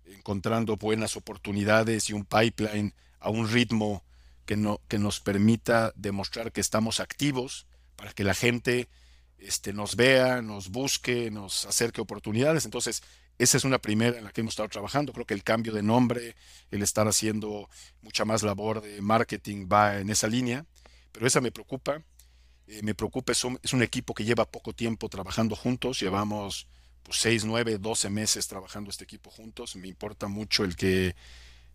[0.07, 4.03] encontrando buenas oportunidades y un pipeline a un ritmo
[4.47, 7.67] que, no, que nos permita demostrar que estamos activos
[8.01, 8.89] para que la gente
[9.37, 12.65] este, nos vea, nos busque, nos acerque oportunidades.
[12.65, 13.03] Entonces,
[13.37, 15.13] esa es una primera en la que hemos estado trabajando.
[15.13, 16.35] Creo que el cambio de nombre,
[16.71, 17.69] el estar haciendo
[18.01, 20.65] mucha más labor de marketing va en esa línea,
[21.11, 22.01] pero esa me preocupa.
[22.65, 26.67] Eh, me preocupa, es un, es un, equipo que lleva poco tiempo trabajando juntos, llevamos
[27.03, 29.75] pues, 6, 9, 12 meses trabajando este equipo juntos.
[29.75, 31.15] Me importa mucho el que,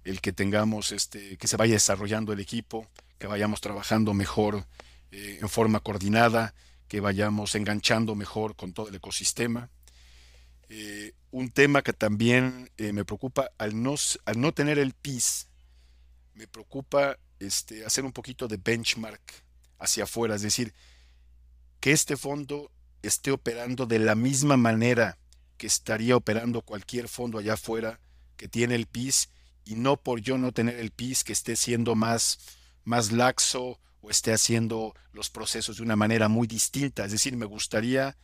[0.02, 4.66] el que tengamos, este, que se vaya desarrollando el equipo, que vayamos trabajando mejor
[5.10, 6.54] eh, en forma coordinada,
[6.88, 9.70] que vayamos enganchando mejor con todo el ecosistema.
[10.68, 15.48] Eh, un tema que también eh, me preocupa al no, al no tener el PIS,
[16.34, 19.20] me preocupa este, hacer un poquito de benchmark
[19.78, 20.74] hacia afuera, es decir,
[21.80, 22.70] que este fondo
[23.02, 25.18] esté operando de la misma manera
[25.56, 28.00] que estaría operando cualquier fondo allá afuera
[28.36, 29.30] que tiene el PIS
[29.64, 32.38] y no por yo no tener el PIS que esté siendo más,
[32.84, 37.04] más laxo esté haciendo los procesos de una manera muy distinta.
[37.04, 38.16] Es decir, me gustaría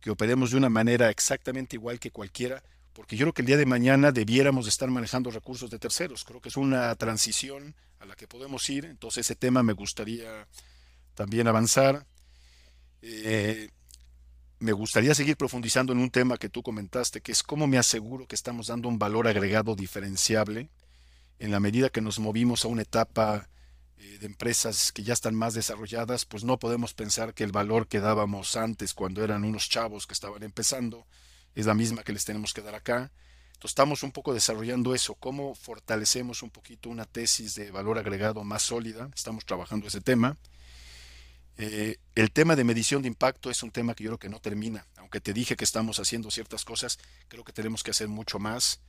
[0.00, 3.56] que operemos de una manera exactamente igual que cualquiera, porque yo creo que el día
[3.56, 6.24] de mañana debiéramos estar manejando recursos de terceros.
[6.24, 10.46] Creo que es una transición a la que podemos ir, entonces ese tema me gustaría
[11.14, 12.06] también avanzar.
[13.02, 13.70] Eh,
[14.60, 18.26] me gustaría seguir profundizando en un tema que tú comentaste, que es cómo me aseguro
[18.26, 20.70] que estamos dando un valor agregado diferenciable
[21.38, 23.48] en la medida que nos movimos a una etapa
[23.98, 28.00] de empresas que ya están más desarrolladas, pues no podemos pensar que el valor que
[28.00, 31.06] dábamos antes cuando eran unos chavos que estaban empezando
[31.54, 33.10] es la misma que les tenemos que dar acá.
[33.48, 38.44] Entonces estamos un poco desarrollando eso, cómo fortalecemos un poquito una tesis de valor agregado
[38.44, 40.36] más sólida, estamos trabajando ese tema.
[41.56, 44.40] Eh, el tema de medición de impacto es un tema que yo creo que no
[44.40, 48.38] termina, aunque te dije que estamos haciendo ciertas cosas, creo que tenemos que hacer mucho
[48.38, 48.80] más.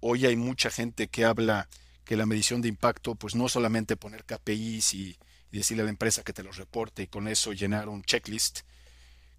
[0.00, 1.68] hoy hay mucha gente que habla
[2.08, 5.18] que la medición de impacto, pues no solamente poner KPIs y,
[5.52, 8.60] y decirle a la empresa que te los reporte y con eso llenar un checklist.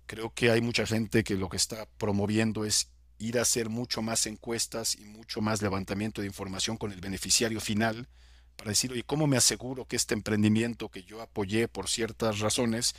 [0.05, 4.03] Creo que hay mucha gente que lo que está promoviendo es ir a hacer mucho
[4.03, 8.07] más encuestas y mucho más levantamiento de información con el beneficiario final
[8.55, 12.93] para decir, oye, ¿cómo me aseguro que este emprendimiento que yo apoyé por ciertas razones,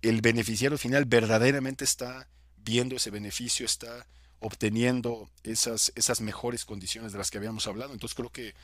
[0.00, 2.26] el beneficiario final verdaderamente está
[2.56, 4.06] viendo ese beneficio, está
[4.38, 7.92] obteniendo esas, esas mejores condiciones de las que habíamos hablado?
[7.92, 8.54] Entonces creo que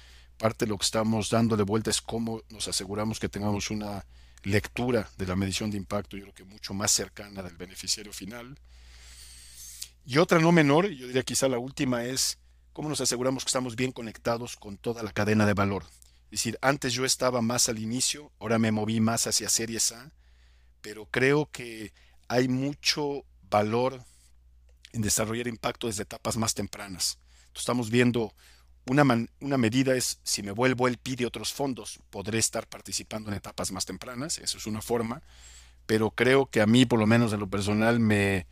[0.41, 4.07] parte de lo que estamos dando de vuelta es cómo nos aseguramos que tengamos una
[4.43, 8.59] lectura de la medición de impacto, yo creo que mucho más cercana del beneficiario final
[10.07, 12.39] y otra no menor, yo diría quizá la última, es
[12.73, 15.85] cómo nos aseguramos que estamos bien conectados con toda la cadena de valor.
[16.25, 20.11] Es decir, antes yo estaba más al inicio, ahora me moví más hacia Series A,
[20.81, 21.93] pero creo que
[22.29, 24.03] hay mucho valor
[24.93, 27.19] en desarrollar impacto desde etapas más tempranas.
[27.55, 28.35] estamos viendo
[28.87, 29.05] una,
[29.41, 33.73] una, medida es si me vuelvo el pide otros fondos, podré estar participando en etapas
[33.73, 35.23] más tempranas, eso es una forma,
[35.87, 38.47] pero creo que a mí, por lo menos en lo personal, me,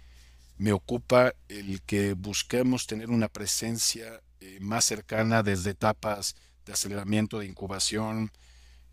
[0.58, 7.38] me ocupa el que busquemos tener una presencia eh, más cercana desde etapas de aceleramiento,
[7.38, 8.30] de incubación,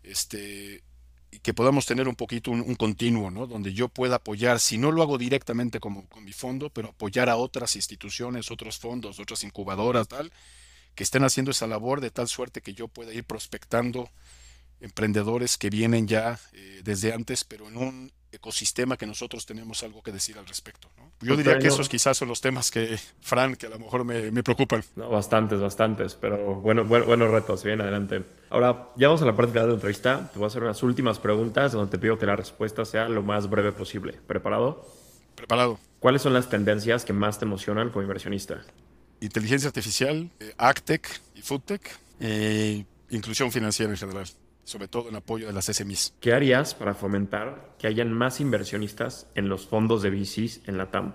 [0.02, 0.82] este,
[1.30, 3.46] y que podamos tener un poquito un, continuo, ¿no?
[3.46, 7.28] Donde yo pueda apoyar, si no lo hago directamente como con mi fondo, pero apoyar
[7.28, 10.32] a otras instituciones, otros fondos, otras incubadoras, tal,
[10.96, 14.10] que estén haciendo esa labor de tal suerte que yo pueda ir prospectando
[14.80, 20.02] emprendedores que vienen ya eh, desde antes, pero en un ecosistema que nosotros tenemos algo
[20.02, 20.88] que decir al respecto.
[21.20, 24.30] Yo diría que esos quizás son los temas que, Fran, que a lo mejor me,
[24.30, 24.84] me preocupan.
[24.96, 28.22] No, bastantes, bastantes, pero bueno, bueno, buenos retos, bien adelante.
[28.50, 30.30] Ahora, ya vamos a la parte final de la entrevista.
[30.32, 33.22] Te voy a hacer unas últimas preguntas donde te pido que la respuesta sea lo
[33.22, 34.12] más breve posible.
[34.26, 34.86] ¿Preparado?
[35.34, 35.78] Preparado.
[36.00, 38.62] ¿Cuáles son las tendencias que más te emocionan como inversionista?
[39.20, 44.26] Inteligencia artificial, eh, AgTech y FoodTech, eh, inclusión financiera en general
[44.66, 46.14] sobre todo en apoyo de las SMEs.
[46.20, 50.90] ¿Qué harías para fomentar que hayan más inversionistas en los fondos de VCs en la
[50.90, 51.14] TAM?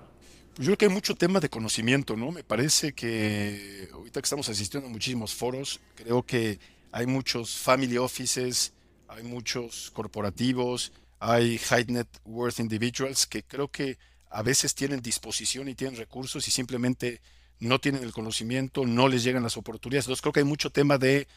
[0.55, 2.31] Pues yo creo que hay mucho tema de conocimiento, ¿no?
[2.31, 6.59] Me parece que ahorita que estamos asistiendo a muchísimos foros, creo que
[6.93, 8.73] hay muchos family offices,
[9.09, 13.97] hay muchos corporativos, hay high net worth individuals que creo que
[14.29, 17.19] a veces tienen disposición y tienen recursos y simplemente
[17.61, 20.05] no tienen el conocimiento, no les llegan las oportunidades.
[20.05, 21.27] Entonces creo que hay mucho tema de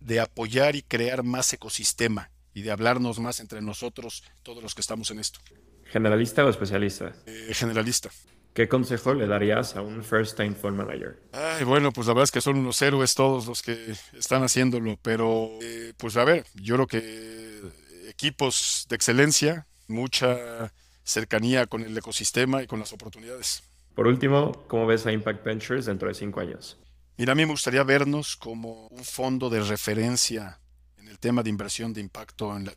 [0.00, 4.80] de apoyar y crear más ecosistema y de hablarnos más entre nosotros, todos los que
[4.80, 5.38] estamos en esto.
[5.84, 7.14] ¿Generalista o especialista?
[7.26, 8.10] Eh, generalista.
[8.54, 11.22] ¿Qué consejo le darías a un first time fund manager?
[11.32, 14.98] Ay, bueno, pues la verdad es que son unos héroes todos los que están haciéndolo,
[15.02, 17.60] pero eh, pues a ver, yo creo que
[18.08, 20.72] equipos de excelencia, mucha
[21.04, 23.62] cercanía con el ecosistema y con las oportunidades.
[23.94, 26.78] Por último, ¿cómo ves a Impact Ventures dentro de cinco años?
[27.16, 30.58] Mira, a mí me gustaría vernos como un fondo de referencia
[30.96, 32.70] en el tema de inversión de impacto en,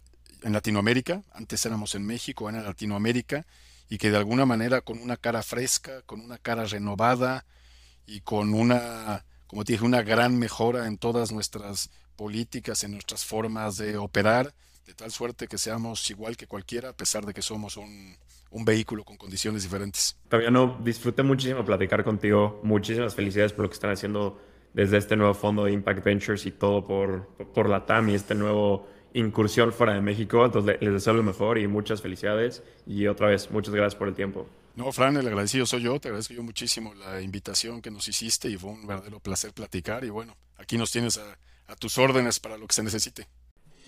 [0.52, 1.24] Latinoamérica.
[1.32, 3.46] Antes éramos en México, en Latinoamérica,
[3.88, 7.46] y que de alguna manera con una cara fresca, con una cara renovada
[8.06, 13.24] y con una, como te dije, una gran mejora en todas nuestras políticas, en nuestras
[13.24, 14.54] formas de operar,
[14.86, 18.18] de tal suerte que seamos igual que cualquiera, a pesar de que somos un,
[18.54, 20.16] un vehículo con condiciones diferentes.
[20.52, 22.60] no disfruté muchísimo platicar contigo.
[22.64, 24.40] Muchísimas felicidades por lo que están haciendo
[24.74, 28.36] desde este nuevo fondo de Impact Ventures y todo por, por la TAM y este
[28.36, 30.46] nuevo incursión fuera de México.
[30.46, 32.64] Entonces les deseo lo mejor y muchas felicidades.
[32.86, 34.48] Y otra vez, muchas gracias por el tiempo.
[34.76, 36.00] No, Fran, el agradecido soy yo.
[36.00, 40.04] Te agradezco yo muchísimo la invitación que nos hiciste y fue un verdadero placer platicar.
[40.04, 41.20] Y bueno, aquí nos tienes
[41.68, 43.28] a tus órdenes para lo que se necesite.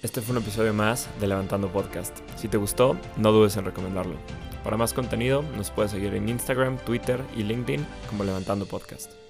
[0.01, 2.19] Este fue un episodio más de Levantando Podcast.
[2.35, 4.15] Si te gustó, no dudes en recomendarlo.
[4.63, 9.24] Para más contenido, nos puedes seguir en Instagram, Twitter y LinkedIn como Levantando Podcast.